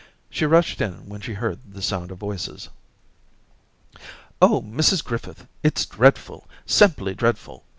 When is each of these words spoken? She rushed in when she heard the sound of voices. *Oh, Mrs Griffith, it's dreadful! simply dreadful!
She 0.31 0.47
rushed 0.47 0.81
in 0.81 1.09
when 1.09 1.21
she 1.21 1.35
heard 1.35 1.59
the 1.75 1.79
sound 1.83 2.09
of 2.09 2.17
voices. 2.17 2.69
*Oh, 4.41 4.63
Mrs 4.63 5.03
Griffith, 5.05 5.45
it's 5.61 5.85
dreadful! 5.85 6.49
simply 6.65 7.13
dreadful! 7.13 7.65